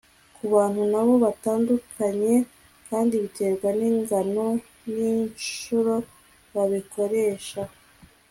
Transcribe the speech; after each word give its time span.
ku 0.35 0.43
bantu 0.53 0.81
nabo 0.93 1.13
batandukanye 1.25 2.33
kandi 2.89 3.13
biterwa 3.23 3.67
ningano 3.79 4.47
ninshuro 4.95 5.95
babikoresha 6.53 7.61